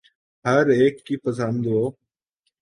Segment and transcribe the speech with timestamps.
[0.45, 1.79] ہر ایک کی پسند و